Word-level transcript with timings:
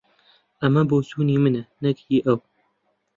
ئەمە 0.61 0.81
بۆچوونی 0.89 1.41
منە، 1.43 1.63
نەک 1.83 1.97
هی 2.07 2.19
ئەو. 2.25 2.37